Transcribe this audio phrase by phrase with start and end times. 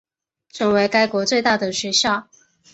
[0.51, 2.27] 成为该国最大的学校。